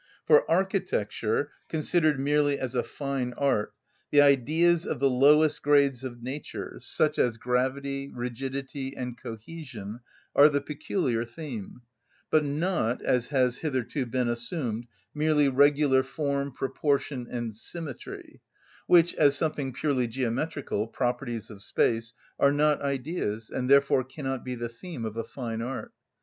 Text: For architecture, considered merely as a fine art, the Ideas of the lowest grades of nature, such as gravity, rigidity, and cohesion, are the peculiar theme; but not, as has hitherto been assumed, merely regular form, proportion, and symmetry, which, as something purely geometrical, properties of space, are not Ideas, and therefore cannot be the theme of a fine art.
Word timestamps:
For 0.25 0.49
architecture, 0.49 1.51
considered 1.69 2.19
merely 2.19 2.57
as 2.57 2.73
a 2.73 2.81
fine 2.81 3.33
art, 3.33 3.71
the 4.09 4.19
Ideas 4.19 4.83
of 4.83 4.99
the 4.99 5.11
lowest 5.11 5.61
grades 5.61 6.03
of 6.03 6.23
nature, 6.23 6.79
such 6.81 7.19
as 7.19 7.37
gravity, 7.37 8.09
rigidity, 8.11 8.97
and 8.97 9.15
cohesion, 9.15 9.99
are 10.35 10.49
the 10.49 10.59
peculiar 10.59 11.23
theme; 11.23 11.83
but 12.31 12.43
not, 12.43 13.03
as 13.03 13.27
has 13.27 13.59
hitherto 13.59 14.07
been 14.07 14.27
assumed, 14.27 14.87
merely 15.13 15.47
regular 15.49 16.01
form, 16.01 16.51
proportion, 16.51 17.27
and 17.29 17.53
symmetry, 17.53 18.41
which, 18.87 19.13
as 19.13 19.35
something 19.35 19.71
purely 19.71 20.07
geometrical, 20.07 20.87
properties 20.87 21.51
of 21.51 21.61
space, 21.61 22.15
are 22.39 22.51
not 22.51 22.81
Ideas, 22.81 23.51
and 23.51 23.69
therefore 23.69 24.03
cannot 24.03 24.43
be 24.43 24.55
the 24.55 24.67
theme 24.67 25.05
of 25.05 25.15
a 25.15 25.23
fine 25.23 25.61
art. 25.61 25.91